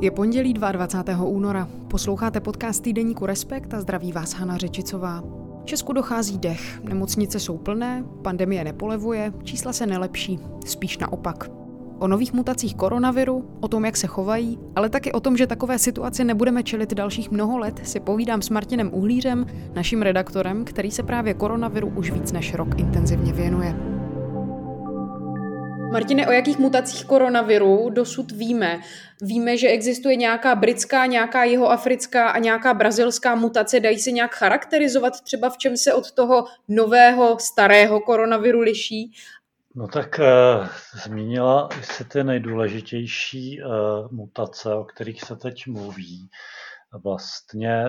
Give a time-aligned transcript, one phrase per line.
[0.00, 1.24] Je pondělí 22.
[1.24, 1.68] února.
[1.88, 5.22] Posloucháte podcast týdeníku Respekt a zdraví vás Hana Řečicová.
[5.62, 11.50] V Česku dochází dech, nemocnice jsou plné, pandemie nepolevuje, čísla se nelepší, spíš naopak.
[11.98, 15.78] O nových mutacích koronaviru, o tom, jak se chovají, ale taky o tom, že takové
[15.78, 21.02] situaci nebudeme čelit dalších mnoho let, si povídám s Martinem Uhlířem, naším redaktorem, který se
[21.02, 23.87] právě koronaviru už víc než rok intenzivně věnuje.
[25.92, 28.80] Martine, o jakých mutacích koronaviru dosud víme?
[29.22, 33.80] Víme, že existuje nějaká britská, nějaká jihoafrická a nějaká brazilská mutace.
[33.80, 39.12] Dají se nějak charakterizovat třeba v čem se od toho nového, starého koronaviru liší?
[39.74, 40.66] No tak uh,
[41.04, 43.70] zmínila si ty nejdůležitější uh,
[44.12, 46.28] mutace, o kterých se teď mluví.
[47.04, 47.84] Vlastně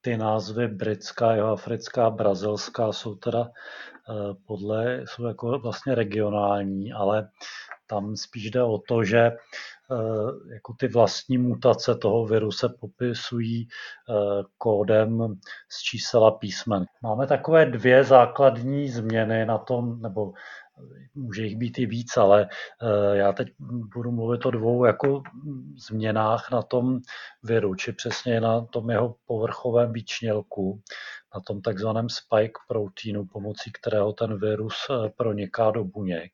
[0.00, 3.50] ty názvy britská, jihoafrická, brazilská jsou teda
[4.10, 7.28] Eh, podle, jsou jako vlastně regionální, ale
[7.86, 9.34] tam spíš jde o to, že eh,
[10.54, 16.84] jako ty vlastní mutace toho viru se popisují eh, kódem z čísel a písmen.
[17.02, 20.32] Máme takové dvě základní změny na tom, nebo
[21.14, 22.48] může jich být i víc, ale
[23.12, 23.48] já teď
[23.94, 25.22] budu mluvit o dvou jako
[25.88, 27.00] změnách na tom
[27.42, 30.82] viru, či přesně na tom jeho povrchovém výčnělku
[31.36, 36.32] na tom takzvaném spike proteinu, pomocí kterého ten virus eh, proniká do buněk.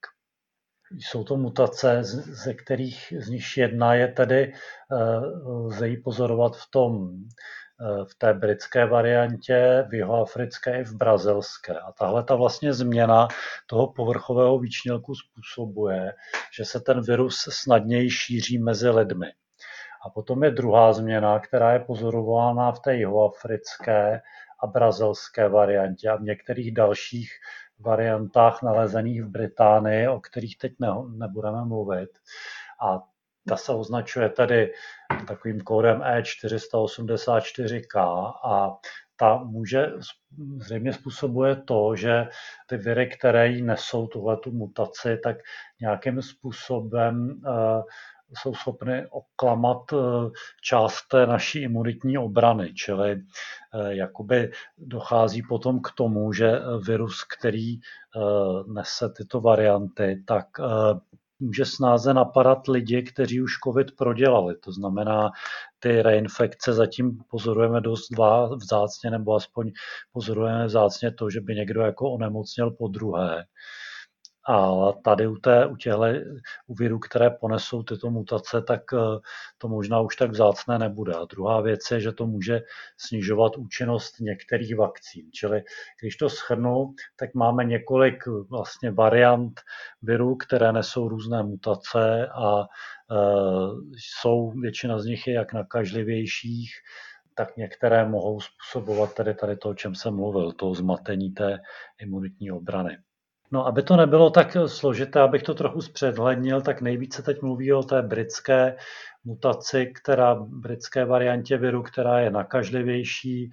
[0.98, 2.04] Jsou to mutace,
[2.44, 4.96] ze kterých z nich jedna je tedy, eh,
[5.46, 7.28] lze ji pozorovat v tom, eh,
[7.80, 11.78] v té britské variantě, v jihoafrické i v brazilské.
[11.78, 13.28] A tahle ta vlastně změna
[13.66, 16.12] toho povrchového výčnělku způsobuje,
[16.56, 19.26] že se ten virus snadněji šíří mezi lidmi.
[20.06, 24.22] A potom je druhá změna, která je pozorována v té jihoafrické
[24.62, 27.30] a brazilské variantě a v některých dalších
[27.80, 32.10] variantách nalezených v Británii, o kterých teď ne, nebudeme mluvit.
[32.80, 33.11] A
[33.48, 34.72] ta se označuje tedy
[35.28, 37.98] takovým kódem E484K
[38.44, 38.76] a
[39.16, 39.92] ta může
[40.56, 42.26] zřejmě způsobuje to, že
[42.66, 45.36] ty viry, které jí nesou tuhle mutaci, tak
[45.80, 47.82] nějakým způsobem uh,
[48.34, 49.96] jsou schopny oklamat eh,
[50.62, 56.52] část té naší imunitní obrany, čili eh, jakoby dochází potom k tomu, že
[56.86, 57.80] virus, který eh,
[58.72, 60.46] nese tyto varianty, tak
[61.42, 64.54] může snáze napadat lidi, kteří už COVID prodělali.
[64.56, 65.30] To znamená,
[65.78, 68.08] ty reinfekce zatím pozorujeme dost
[68.56, 69.72] vzácně, nebo aspoň
[70.12, 73.44] pozorujeme vzácně to, že by někdo jako onemocněl po druhé.
[74.48, 74.72] A
[75.04, 76.02] tady u, té, u těchto
[76.66, 78.98] u virů, které ponesou tyto mutace, tak eh,
[79.58, 81.14] to možná už tak vzácné nebude.
[81.14, 82.60] A druhá věc je, že to může
[82.96, 85.30] snižovat účinnost některých vakcín.
[85.32, 85.62] Čili
[86.00, 89.60] když to schrnu, tak máme několik vlastně variant
[90.02, 92.66] virů, které nesou různé mutace a e,
[93.96, 96.70] jsou většina z nich je jak nakažlivějších,
[97.34, 101.58] tak některé mohou způsobovat tedy tady to, o čem jsem mluvil, to zmatení té
[102.00, 102.98] imunitní obrany.
[103.52, 107.82] No, aby to nebylo tak složité, abych to trochu zpředhlednil, tak nejvíce teď mluví o
[107.82, 108.76] té britské
[109.24, 113.50] mutaci, která britské variantě viru, která je nakažlivější.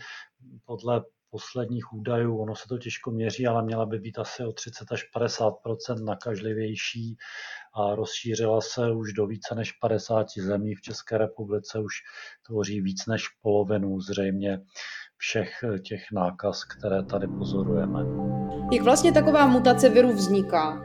[0.65, 4.91] Podle posledních údajů, ono se to těžko měří, ale měla by být asi o 30
[4.91, 7.17] až 50% nakažlivější
[7.73, 10.75] a rozšířila se už do více než 50 zemí.
[10.75, 11.93] V České republice už
[12.45, 14.59] tvoří víc než polovinu zřejmě
[15.19, 17.99] všech těch nákaz, které tady pozorujeme.
[18.71, 20.83] Jak vlastně taková mutace viru vzniká?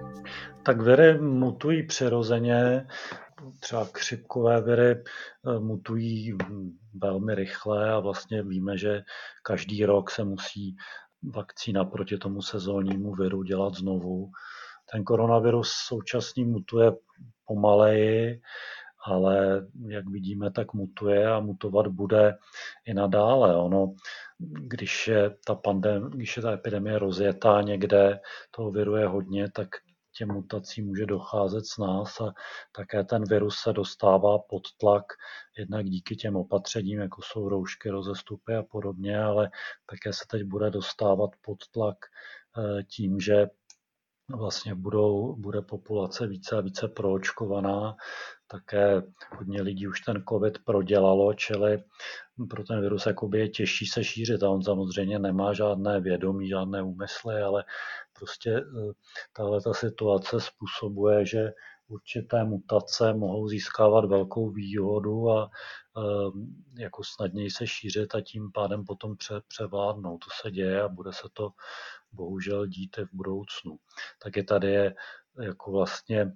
[0.62, 2.87] Tak viry mutují přirozeně,
[3.61, 6.37] třeba křipkové viry eh, mutují
[6.94, 9.03] velmi rychle a vlastně víme, že
[9.43, 10.77] každý rok se musí
[11.34, 14.31] vakcína proti tomu sezónnímu viru dělat znovu.
[14.93, 16.93] Ten koronavirus současný mutuje
[17.44, 18.41] pomaleji,
[19.05, 22.37] ale jak vidíme, tak mutuje a mutovat bude
[22.87, 23.57] i nadále.
[23.57, 23.95] Ono,
[24.39, 28.21] když je ta, pandem, když je ta epidemie rozjetá někde,
[28.51, 29.69] toho viru je hodně, tak
[30.17, 32.33] těm mutací může docházet s nás a
[32.77, 35.05] také ten virus se dostává pod tlak
[35.59, 39.50] jednak díky těm opatřením, jako jsou roušky, rozestupy a podobně, ale
[39.91, 41.97] také se teď bude dostávat pod tlak
[42.59, 43.47] eh, tím, že
[44.29, 47.97] vlastně budou, bude populace více a více proočkovaná.
[48.46, 49.02] Také
[49.37, 51.82] hodně lidí už ten COVID prodělalo, čili
[52.50, 56.82] pro ten virus jakoby je těžší se šířit a on samozřejmě nemá žádné vědomí, žádné
[56.82, 57.64] úmysly, ale
[58.19, 58.93] prostě eh,
[59.32, 61.52] tahle ta situace způsobuje, že
[61.88, 65.50] určité mutace mohou získávat velkou výhodu a
[65.99, 66.02] eh,
[66.82, 70.19] jako snadněji se šířit a tím pádem potom pře, převládnout.
[70.19, 71.50] To se děje a bude se to
[72.12, 73.76] bohužel dít i v budoucnu.
[74.19, 74.94] je tady je
[75.43, 76.33] jako vlastně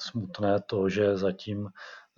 [0.00, 1.68] smutné to, že zatím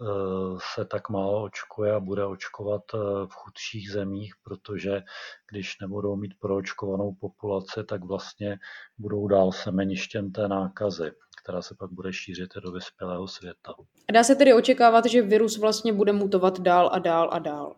[0.03, 5.03] Eh, se tak málo očkuje a bude očkovat eh, v chudších zemích, protože
[5.51, 8.59] když nebudou mít proočkovanou populaci, tak vlastně
[8.99, 11.11] budou dál semeništěm té nákazy,
[11.43, 13.75] která se pak bude šířit do vyspělého světa.
[14.13, 17.77] Dá se tedy očekávat, že virus vlastně bude mutovat dál a dál a dál?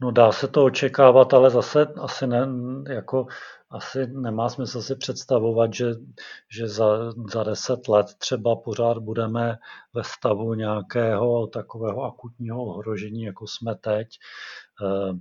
[0.00, 2.48] No dá se to očekávat, ale zase asi ne,
[2.88, 3.26] jako
[3.70, 5.86] asi nemá smysl si představovat, že,
[6.50, 9.58] že za, za deset let třeba pořád budeme
[9.94, 14.08] ve stavu nějakého takového akutního ohrožení, jako jsme teď.
[14.82, 15.18] E,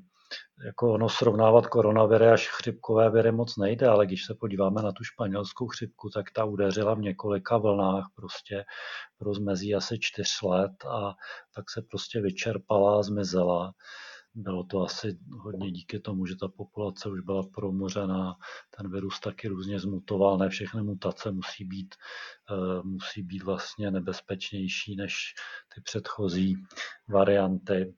[0.66, 5.04] jako ono srovnávat koronaviry až chřipkové viry moc nejde, ale když se podíváme na tu
[5.04, 8.66] španělskou chřipku, tak ta udeřila v několika vlnách prostě
[9.20, 11.16] v rozmezí asi čtyř let a
[11.56, 13.74] tak se prostě vyčerpala zmizela.
[14.40, 18.36] Bylo to asi hodně díky tomu, že ta populace už byla promořená,
[18.78, 21.96] ten virus taky různě zmutoval, ne všechny mutace musí být,
[22.52, 25.34] eh, musí být vlastně nebezpečnější než
[25.76, 26.56] ty předchozí
[27.08, 27.96] varianty.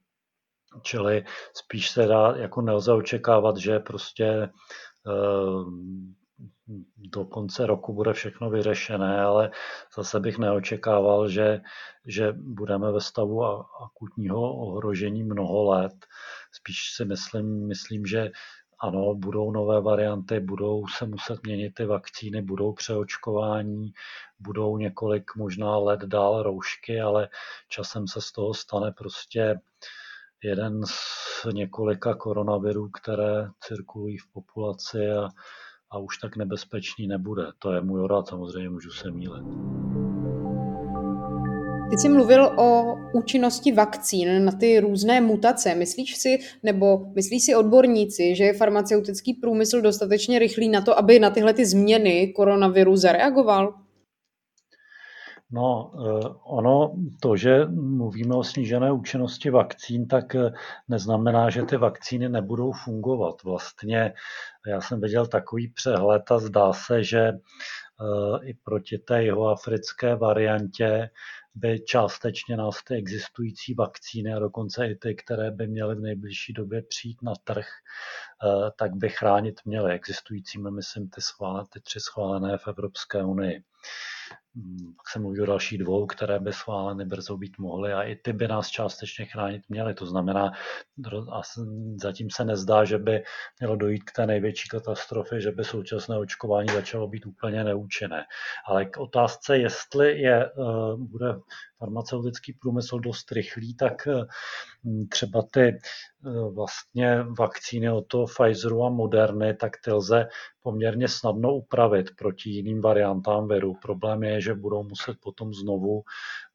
[0.81, 4.49] Čili spíš se dá, jako nelze očekávat, že prostě eh,
[6.97, 9.51] do konce roku bude všechno vyřešené, ale
[9.95, 11.61] zase bych neočekával, že,
[12.05, 13.43] že budeme ve stavu
[13.83, 16.05] akutního ohrožení mnoho let.
[16.51, 18.31] Spíš si myslím, myslím, že
[18.79, 23.93] ano, budou nové varianty, budou se muset měnit ty vakcíny, budou přeočkování,
[24.39, 27.29] budou několik možná let dál roušky, ale
[27.69, 29.59] časem se z toho stane prostě
[30.43, 35.27] jeden z několika koronavirů, které cirkulují v populaci a
[35.91, 37.43] a už tak nebezpečný nebude.
[37.59, 39.45] To je můj odhad, samozřejmě můžu se mílit.
[41.89, 45.75] Ty jsi mluvil o účinnosti vakcín na ty různé mutace.
[45.75, 51.19] Myslíš si, nebo myslí si odborníci, že je farmaceutický průmysl dostatečně rychlý na to, aby
[51.19, 53.73] na tyhle ty změny koronaviru zareagoval?
[55.51, 60.51] No, eh, ono, to, že mluvíme o snížené účinnosti vakcín, tak eh,
[60.87, 63.43] neznamená, že ty vakcíny nebudou fungovat.
[63.43, 64.13] Vlastně
[64.67, 71.09] já jsem viděl takový přehled a zdá se, že eh, i proti té jihoafrické variantě
[71.55, 76.53] by částečně nás ty existující vakcíny a dokonce i ty, které by měly v nejbližší
[76.53, 77.67] době přijít na trh,
[78.77, 83.63] tak by chránit měly existujícími, myslím, ty, schválené, ty tři schválené v Evropské unii.
[84.55, 88.15] Hmm, pak se mluví o dalších dvou, které by schváleny brzo být mohly a i
[88.15, 89.93] ty by nás částečně chránit měly.
[89.93, 90.51] To znamená,
[91.31, 91.41] a
[92.01, 93.23] zatím se nezdá, že by
[93.59, 98.25] mělo dojít k té největší katastrofě, že by současné očkování začalo být úplně neúčinné.
[98.65, 100.51] Ale k otázce, jestli je, eh,
[100.97, 101.35] bude
[101.79, 104.25] farmaceutický průmysl dost rychlý, tak eh,
[105.09, 105.79] třeba ty eh,
[106.53, 110.27] vlastně vakcíny od toho Pfizeru a Moderny, tak ty lze
[110.61, 113.73] poměrně snadno upravit proti jiným variantám viru.
[113.81, 116.01] Problém je, že budou muset potom znovu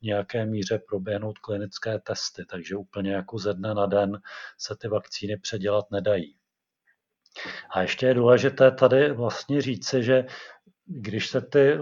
[0.01, 4.19] v nějaké míře proběhnout klinické testy, takže úplně jako ze dne na den
[4.59, 6.37] se ty vakcíny předělat nedají.
[7.71, 10.27] A ještě je důležité tady vlastně říci, že
[10.87, 11.79] když se ty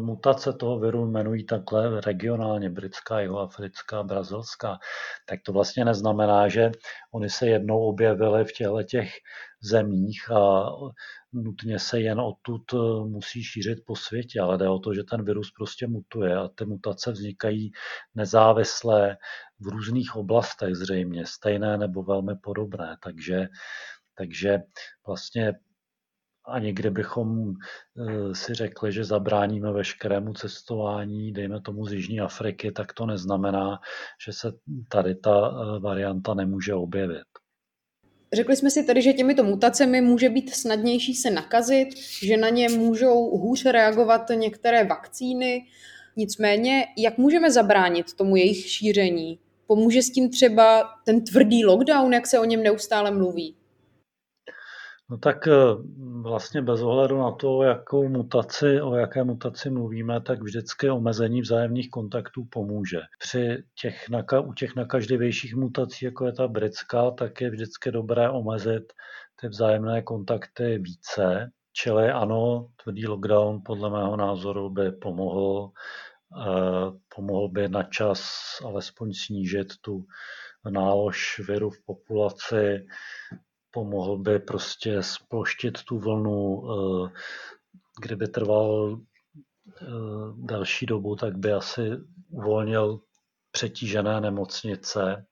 [0.00, 4.78] mutace toho viru jmenují takhle regionálně, britská, jihoafrická, brazilská,
[5.26, 6.70] tak to vlastně neznamená, že
[7.14, 9.10] oni se jednou objevily v těchto těch
[9.62, 10.70] zemích a
[11.32, 12.76] nutně se jen odtud eh,
[13.08, 16.64] musí šířit po světě, ale jde o to, že ten virus prostě mutuje a ty
[16.64, 17.72] mutace vznikají
[18.14, 19.16] nezávislé
[19.60, 23.48] v různých oblastech zřejmě, stejné nebo velmi podobné, takže
[24.18, 24.58] takže
[25.06, 25.54] vlastně
[26.48, 32.92] ani kdybychom eh, si řekli, že zabráníme veškerému cestování, dejme tomu z Jižní Afriky, tak
[32.92, 33.78] to neznamená,
[34.26, 34.52] že se
[34.88, 37.26] tady ta eh, varianta nemůže objevit.
[38.32, 41.88] Řekli jsme si tedy, že těmito mutacemi může být snadnější se nakazit,
[42.22, 45.66] že na ně můžou hůř reagovat některé vakcíny.
[46.16, 49.38] Nicméně, jak můžeme zabránit tomu jejich šíření?
[49.66, 53.55] Pomůže s tím třeba ten tvrdý lockdown, jak se o něm neustále mluví?
[55.10, 55.52] No tak eh,
[56.22, 61.90] vlastně bez ohledu na to, jakou mutaci, o jaké mutaci mluvíme, tak vždycky omezení vzájemných
[61.90, 63.00] kontaktů pomůže.
[63.18, 64.06] Při těch,
[64.44, 68.92] u těch nakažlivějších mutací, jako je ta britská, tak je vždycky dobré omezit
[69.40, 71.50] ty vzájemné kontakty více.
[71.72, 75.70] Čili ano, tvrdý lockdown podle mého názoru by pomohl,
[76.42, 78.20] eh, pomohl by na čas
[78.64, 80.04] alespoň snížit tu
[80.70, 82.86] nálož viru v populaci,
[83.76, 87.10] pomohl by prostě sploštit tu vlnu, eh,
[88.02, 89.84] kdyby trval eh,
[90.36, 91.90] další dobu, tak by asi
[92.30, 93.00] uvolnil
[93.52, 95.26] přetížené nemocnice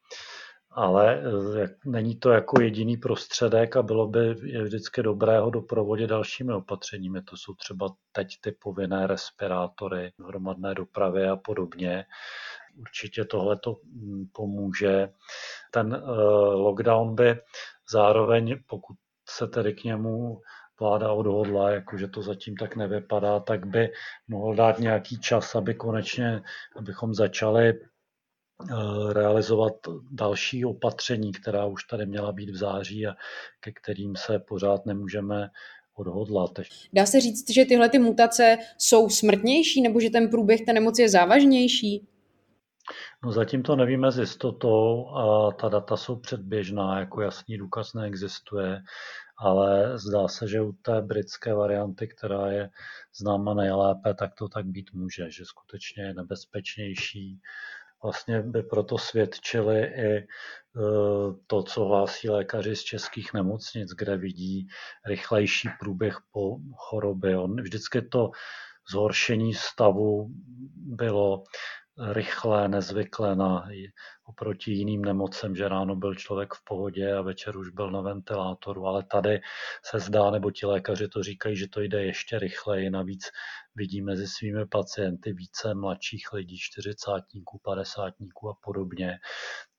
[0.75, 6.53] ale eh, není to jako jediný prostředek a bylo by vždycky dobré ho doprovodit dalšími
[6.53, 7.23] opatřeními.
[7.23, 12.05] To jsou třeba teď ty povinné respirátory, hromadné dopravy a podobně.
[12.77, 15.09] Určitě tohle to mm, pomůže.
[15.71, 16.03] Ten
[16.55, 17.35] lockdown by
[17.91, 18.97] zároveň, pokud
[19.29, 20.41] se tedy k němu
[20.81, 23.89] vláda odhodla, jakože to zatím tak nevypadá, tak by
[24.29, 26.43] mohl dát nějaký čas, aby konečně,
[26.77, 27.75] abychom začali eh,
[29.13, 29.73] realizovat
[30.11, 33.15] další opatření, která už tady měla být v září a
[33.61, 35.49] ke kterým se pořád nemůžeme
[35.95, 36.51] odhodlat.
[36.93, 41.03] Dá se říct, že tyhle ty mutace jsou smrtnější nebo že ten průběh té nemoci
[41.03, 42.07] je závažnější?
[43.25, 48.83] No zatím to nevíme s jistotou a ta data jsou předběžná, jako jasný důkaz neexistuje,
[49.39, 52.71] ale zdá se, že u té britské varianty, která je
[53.15, 57.41] známa nejlépe, tak to tak být může, že skutečně je nebezpečnější.
[58.03, 60.27] Vlastně by proto svědčili i e,
[61.47, 64.69] to, co hlásí lékaři z českých nemocnic, kde vidí
[65.07, 67.39] rychlejší průběh po chorobě.
[67.39, 68.31] On vždycky to
[68.91, 70.27] zhoršení stavu
[70.77, 71.45] bylo
[71.99, 73.69] rychlé, nezvyklé na,
[74.25, 78.87] oproti jiným nemocem, že ráno byl člověk v pohodě a večer už byl na ventilátoru,
[78.87, 79.41] ale tady
[79.85, 82.91] se zdá, nebo ti lékaři to říkají, že to jde ještě rychleji.
[82.91, 83.31] Navíc
[83.75, 89.19] vidí mezi svými pacienty více mladších lidí, čtyřicátníků, padesátníků a podobně.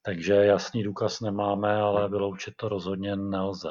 [0.02, 3.70] Takže jasný důkaz nemáme, ale vyloučit to rozhodně nelze.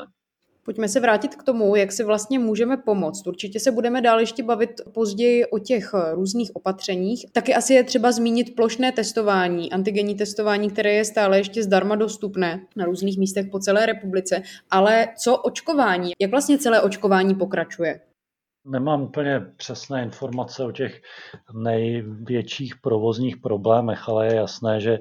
[0.65, 3.27] Pojďme se vrátit k tomu, jak si vlastně můžeme pomoct.
[3.27, 7.27] Určitě se budeme dál ještě bavit později o těch eh, různých opatřeních.
[7.33, 12.67] Taky asi je třeba zmínit plošné testování, antigenní testování, které je stále ještě zdarma dostupné
[12.77, 14.43] na různých místech po celé republice.
[14.71, 16.13] Ale co očkování?
[16.21, 18.01] Jak vlastně celé očkování pokračuje?
[18.67, 21.01] Nemám úplně přesné informace o těch
[21.55, 24.99] největších provozních problémech, ale je jasné, že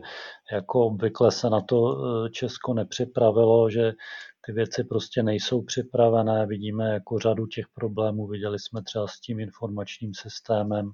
[0.52, 3.92] jako obvykle se na to eh, Česko nepřipravilo, že
[4.46, 9.40] ty věci prostě nejsou připravené, vidíme jako řadu těch problémů, viděli jsme třeba s tím
[9.40, 10.94] informačním systémem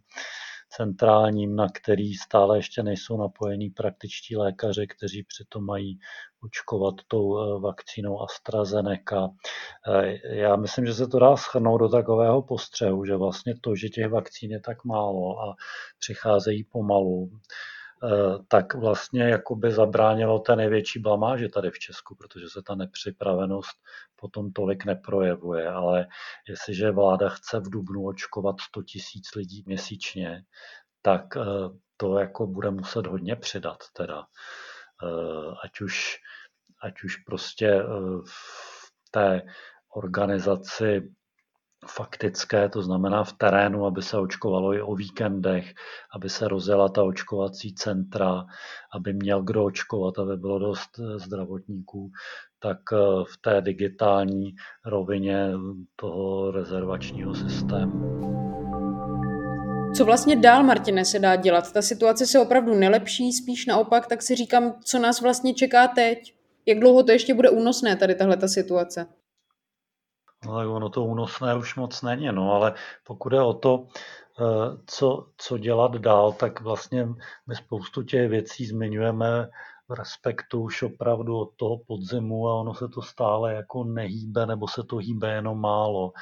[0.70, 6.00] centrálním, na který stále ještě nejsou napojení praktičtí lékaři, kteří přitom mají
[6.44, 9.30] očkovat tou eh, vakcínou AstraZeneca.
[9.88, 13.90] Eh, já myslím, že se to dá schrnout do takového postřehu, že vlastně to, že
[13.90, 15.56] těch vakcín je tak málo a
[16.00, 17.30] přicházejí pomalu,
[18.48, 23.78] tak vlastně jakoby zabránilo té největší blamáže tady v Česku, protože se ta nepřipravenost
[24.16, 25.70] potom tolik neprojevuje.
[25.70, 26.08] Ale
[26.48, 30.44] jestliže vláda chce v Dubnu očkovat 100 tisíc lidí měsíčně,
[31.02, 31.44] tak eh,
[31.98, 34.24] to jako bude muset hodně přidat teda.
[35.04, 36.18] Eh, ať už,
[36.82, 37.84] ať už prostě
[38.26, 39.42] v té
[39.96, 41.12] organizaci
[41.88, 45.74] faktické, to znamená v terénu, aby se očkovalo i o víkendech,
[46.16, 48.46] aby se rozjela ta očkovací centra,
[48.94, 52.12] aby měl kdo očkovat, aby bylo dost eh, zdravotníků,
[52.60, 52.98] tak eh,
[53.34, 54.56] v té digitální
[54.86, 55.52] rovině
[55.96, 58.20] toho rezervačního systému.
[59.96, 61.72] Co vlastně dál, Martine, se dá dělat?
[61.74, 66.34] Ta situace se opravdu nelepší, spíš naopak, tak si říkám, co nás vlastně čeká teď?
[66.66, 69.08] Jak dlouho to ještě bude únosné, tady tahle ta situace?
[70.46, 73.88] No tak ono to únosné už moc není, no, ale pokud je o to,
[74.40, 77.08] eh, co, co dělat dál, tak vlastně
[77.48, 79.50] my spoustu těch věcí zmiňujeme
[79.90, 84.68] v respektu už opravdu od toho podzimu a ono se to stále jako nehýbe nebo
[84.68, 86.14] se to hýbe jenom málo.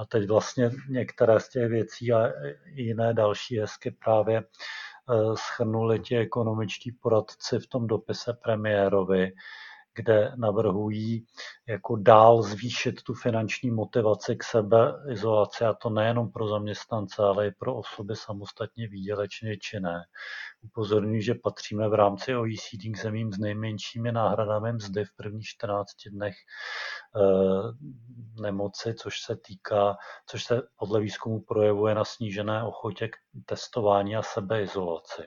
[0.00, 2.28] A teď vlastně některé z těch věcí a
[2.74, 9.32] jiné další hezky právě eh, schrnuli ti ekonomičtí poradci v tom dopise premiérovi,
[9.94, 11.26] kde navrhují
[11.68, 17.50] jako dál zvýšit tu finanční motivaci k sebeizolaci a to nejenom pro zaměstnance, ale i
[17.50, 20.04] pro osoby samostatně výdělečně činné.
[20.62, 25.88] Upozorňuji, že patříme v rámci OECD k zemím s nejmenšími náhradami mzdy v prvních 14
[26.10, 27.22] dnech e,
[28.42, 29.96] nemoci, což se týká,
[30.26, 35.22] což se podle výzkumu projevuje na snížené ochotě k testování a sebeizolaci.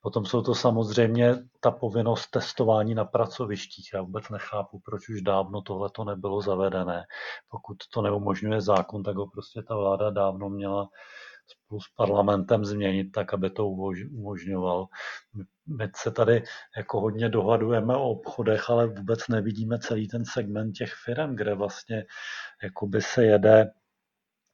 [0.00, 3.90] Potom jsou to samozřejmě ta povinnost testování na pracovištích.
[3.94, 7.04] Já vůbec nechápu, proč už dávno tohle to nebylo zavedené.
[7.48, 10.88] Pokud to neumožňuje zákon, tak ho prostě ta vláda dávno měla
[11.50, 14.86] spolu s parlamentem změnit tak, aby to umožňoval.
[15.66, 16.42] My se tady
[16.76, 22.04] jako hodně dohadujeme o obchodech, ale vůbec nevidíme celý ten segment těch firm, kde vlastně
[22.62, 23.70] jakoby se jede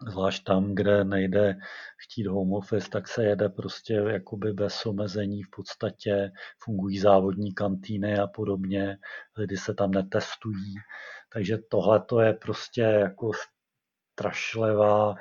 [0.09, 1.57] zvlášť tam, kde nejde
[1.99, 6.31] chtít home office, tak se jede prostě jakoby bez omezení v podstatě,
[6.65, 8.99] fungují závodní kantýny a podobně,
[9.37, 10.75] lidi se tam netestují,
[11.33, 13.31] takže tohle to je prostě jako
[14.13, 15.15] strašlivá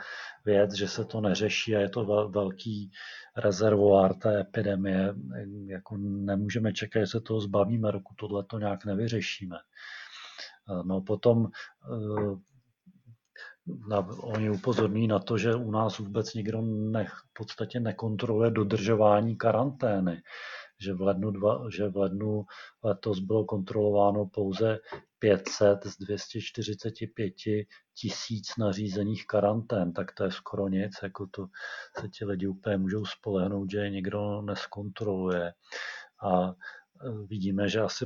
[0.46, 2.92] věc, že se to neřeší a je to velký
[3.38, 5.14] rezervoár té epidemie.
[5.66, 9.58] Jako nemůžeme čekat, že se toho zbavíme, dokud tohle to nějak nevyřešíme.
[10.84, 11.48] No potom
[13.88, 19.38] na, oni upozorní na to, že u nás vůbec nikdo ne, v podstatě nekontroluje dodržování
[19.38, 20.22] karantény.
[20.80, 22.46] Že v, lednu dva, že v lednu
[22.84, 24.80] letos bylo kontrolováno pouze
[25.20, 27.34] 500 z 245
[27.94, 31.48] tisíc nařízených karantén, tak to je skoro nic, jako to
[32.00, 35.54] se ti lidi úplně můžou spolehnout, že je někdo neskontroluje.
[36.24, 36.54] A
[37.28, 38.06] vidíme, že asi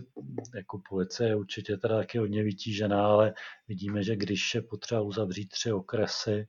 [0.56, 3.34] jako policie je určitě teda taky hodně vytížená, ale
[3.68, 6.48] vidíme, že když je potřeba uzavřít tři okresy,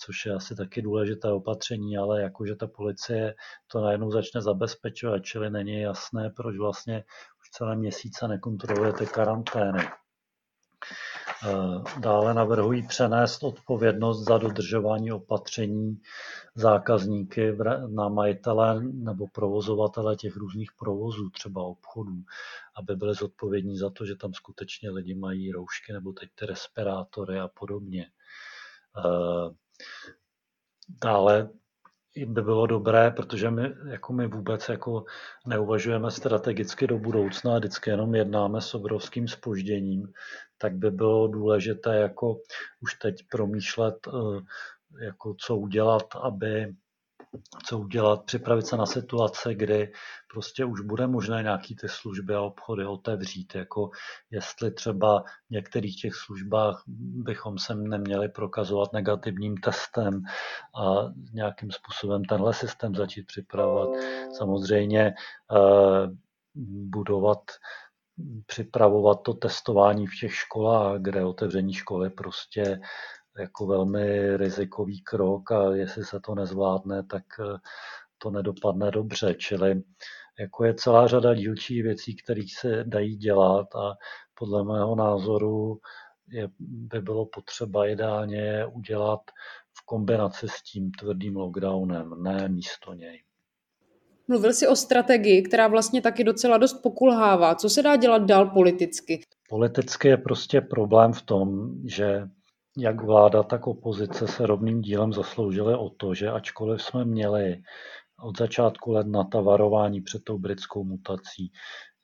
[0.00, 3.34] což je asi taky důležité opatření, ale jakože ta policie
[3.66, 7.04] to najednou začne zabezpečovat, čili není jasné, proč vlastně
[7.40, 9.78] už celé měsíce nekontrolujete karantény.
[11.44, 16.00] Eh, dále navrhují přenést odpovědnost za dodržování opatření
[16.54, 22.22] zákazníky na majitele nebo provozovatele těch různých provozů, třeba obchodů,
[22.76, 27.40] aby byli zodpovědní za to, že tam skutečně lidi mají roušky nebo teď ty respirátory
[27.40, 28.06] a podobně.
[28.98, 29.54] Eh,
[30.88, 31.50] dále
[32.24, 35.04] by bylo dobré, protože my, jako my vůbec jako
[35.46, 40.12] neuvažujeme strategicky do budoucna a vždycky jenom jednáme s obrovským spožděním,
[40.58, 42.40] tak by bylo důležité jako
[42.80, 44.40] už teď promýšlet, eh,
[45.04, 46.74] jako co udělat, aby
[47.66, 49.92] co udělat, připravit se na situace, kdy
[50.32, 53.90] prostě už bude možné nějaký ty služby a obchody otevřít, jako
[54.30, 56.82] jestli třeba v některých těch službách
[57.24, 60.22] bychom se neměli prokazovat negativním testem
[60.82, 63.88] a nějakým způsobem tenhle systém začít připravovat.
[64.38, 66.10] Samozřejmě eh,
[66.88, 67.40] budovat
[68.46, 72.80] připravovat to testování v těch školách, kde otevření školy prostě
[73.38, 77.58] jako velmi rizikový krok a jestli se to nezvládne, tak eh,
[78.18, 79.34] to nedopadne dobře.
[79.34, 79.82] Čili
[80.40, 83.94] jako je celá řada dílčích věcí, které se dají dělat a
[84.34, 85.78] podle mého názoru
[86.28, 89.20] je, by bylo potřeba ideálně udělat
[89.78, 93.22] v kombinaci s tím tvrdým lockdownem, ne místo něj.
[94.28, 97.54] Mluvil jsi o strategii, která vlastně taky docela dost pokulhává.
[97.54, 99.20] Co se dá dělat dál politicky?
[99.48, 102.28] Politicky je prostě problém v tom, že
[102.76, 107.62] jak vláda, tak opozice se rovným dílem zasloužily o to, že ačkoliv jsme měli
[108.22, 111.52] od začátku ledna ta varování před tou britskou mutací,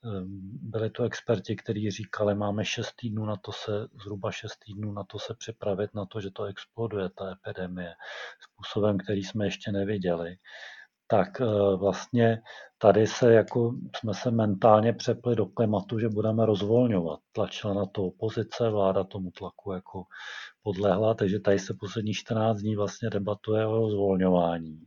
[0.05, 4.91] ehm, byli to experti, kteří říkali, máme 6 týdnů na to se, zhruba 6 týdnů
[4.91, 7.93] na to se připravit na to, že to exploduje, ta epidemie,
[8.41, 10.37] způsobem, který jsme ještě neviděli
[11.07, 12.41] tak eh, vlastně
[12.77, 17.19] tady se jako jsme se mentálně přepli do klimatu, že budeme rozvolňovat.
[17.31, 20.03] Tlačila na to opozice, vláda tomu tlaku jako
[20.63, 24.79] podlehla, takže tady se poslední 14 dní vlastně debatuje o rozvolňování.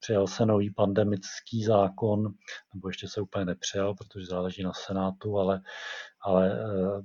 [0.00, 2.22] Přijal se nový pandemický zákon,
[2.74, 5.60] nebo ještě se úplně nepřijal, protože záleží na Senátu, ale,
[6.24, 7.02] ale eh,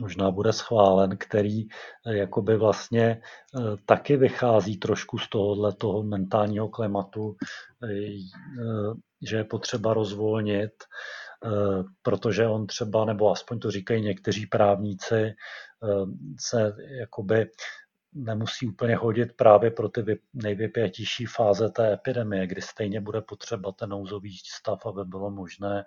[0.00, 1.68] možná bude schválen, který eh,
[2.16, 7.36] jakoby vlastně eh, taky vychází trošku z tohohle toho mentálního klimatu,
[7.84, 7.88] eh,
[9.22, 10.72] že je potřeba rozvolnit,
[12.02, 15.34] protože on třeba, nebo aspoň to říkají někteří právníci,
[16.38, 17.50] se jakoby
[18.14, 23.90] nemusí úplně hodit právě pro ty nejvypjatější fáze té epidemie, kdy stejně bude potřeba ten
[23.90, 25.84] nouzový stav, aby bylo možné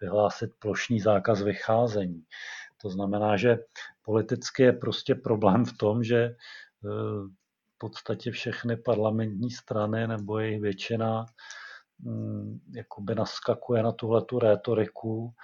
[0.00, 2.24] vyhlásit plošný zákaz vycházení.
[2.82, 3.58] To znamená, že
[4.02, 6.34] politicky je prostě problém v tom, že eh,
[7.74, 11.26] v podstatě všechny parlamentní strany nebo jejich většina
[11.98, 15.34] mm, jakoby naskakuje na tuhle tu rétoriku.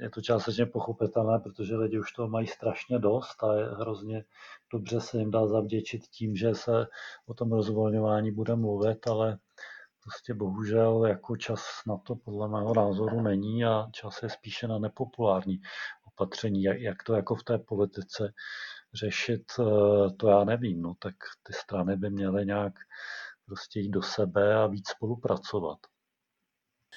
[0.00, 4.24] Je to částečně pochopitelné, protože lidi už toho mají strašně dost a je hrozně
[4.72, 6.86] dobře se jim dá zavděčit tím, že se
[7.26, 9.38] o tom rozvolňování bude mluvit, ale
[10.04, 14.78] prostě bohužel jako čas na to podle mého názoru není a čas je spíše na
[14.78, 15.60] nepopulární
[16.16, 18.32] opatření, jak, to jako v té politice
[18.94, 19.64] řešit, eh,
[20.16, 20.82] to já nevím.
[20.82, 22.72] No, tak ty strany by měly nějak
[23.46, 25.78] prostě jít do sebe a víc spolupracovat.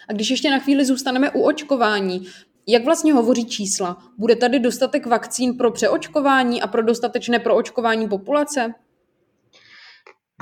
[0.09, 2.27] A když ještě na chvíli zůstaneme u očkování,
[2.67, 3.97] jak vlastně hovoří čísla?
[4.17, 8.73] Bude tady dostatek vakcín pro přeočkování a pro dostatečné proočkování populace?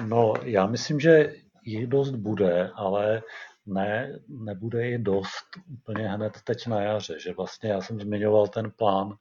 [0.08, 1.34] No, já myslím, že
[1.64, 3.22] jich dost bude, ale
[3.66, 8.72] ne, nebude ji dost úplně hned teď na jaře, že vlastně já jsem zmiňoval ten
[8.72, 9.18] plán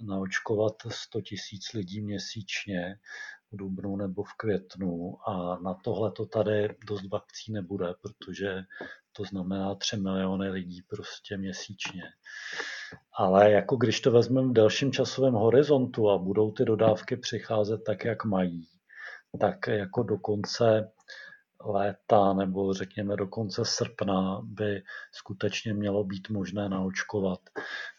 [0.00, 2.98] naočkovat 100 tisíc lidí měsíčně
[3.52, 8.62] v dubnu nebo v květnu a na tohle to tady dost vakcí nebude, protože
[9.12, 12.02] to znamená 3 miliony lidí prostě měsíčně.
[13.14, 18.04] Ale jako když to vezmeme v delším časovém horizontu a budou ty dodávky přicházet tak,
[18.04, 18.68] jak mají,
[19.40, 20.92] tak jako do konce
[21.64, 27.40] léta nebo řekněme do konce srpna by skutečně mělo být možné naočkovat.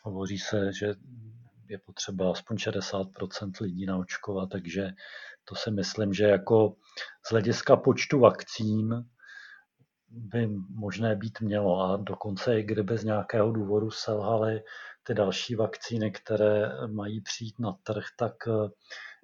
[0.01, 0.93] Hovoří se, že
[1.67, 4.89] je potřeba aspoň 60% lidí naočkovat, takže
[5.43, 6.75] to si myslím, že jako
[7.25, 9.05] z hlediska počtu vakcín
[10.09, 14.63] by možné být mělo a dokonce i kdyby z nějakého důvodu selhaly
[15.03, 18.33] ty další vakcíny, které mají přijít na trh, tak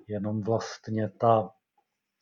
[0.07, 1.49] jenom vlastně ta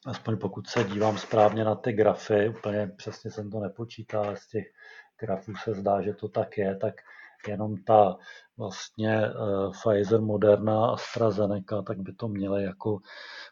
[0.05, 4.47] aspoň pokud se dívám správně na ty grafy, úplně přesně jsem to nepočítal, ale z
[4.47, 4.65] těch
[5.19, 6.93] grafů se zdá, že to tak je, tak
[7.47, 8.17] jenom ta
[8.57, 12.99] vlastně uh, Pfizer, Moderna, AstraZeneca, tak by to měly jako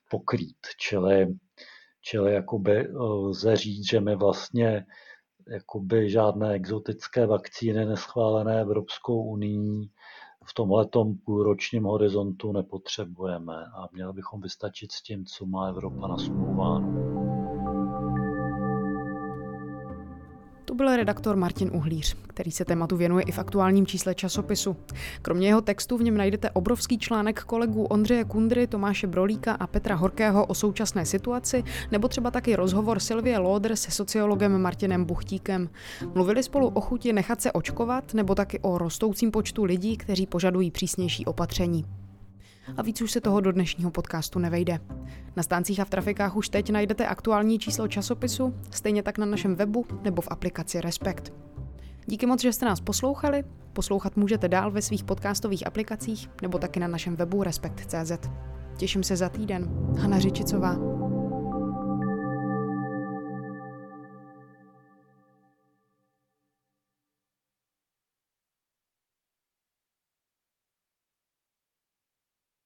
[0.10, 0.58] pokrýt.
[0.78, 1.28] Čili,
[2.02, 4.86] čili jakoby uh, lze říct, že my vlastně
[5.48, 9.90] jakoby žádné exotické vakcíny neschválené Evropskou unii
[10.46, 17.23] v tomhletom půlročním horizontu nepotřebujeme a měli bychom vystačit s tím, co má Evropa nasmluváno.
[20.74, 24.76] To byl redaktor Martin Uhlíř, který se tématu věnuje i v aktuálním čísle časopisu.
[25.22, 29.96] Kromě jeho textu v něm najdete obrovský článek kolegů Ondřeje Kundry, Tomáše Brolíka a Petra
[29.96, 35.70] Horkého o současné situaci, nebo třeba taky rozhovor Silvie Loder se sociologem Martinem Buchtíkem.
[36.14, 40.72] Mluvili spolu o chuti nechat se očkovat, nebo taky o rostoucím počtu lidí, kteří požadují
[40.72, 41.86] přísnější opatření
[42.78, 44.80] a víc už se toho do dnešního podcastu nevejde.
[45.36, 49.56] Na stáncích a v trafikách už teď najdete aktuální číslo časopisu, stejně tak na našem
[49.56, 51.34] webu nebo v aplikaci Respekt.
[52.06, 53.44] Díky moc, že jste nás poslouchali.
[53.74, 58.12] Poslouchat můžete dál ve svých podcastových aplikacích nebo taky na našem webu respekt.cz.
[58.78, 59.70] Těším se za týden.
[59.98, 61.03] Hana Řičicová.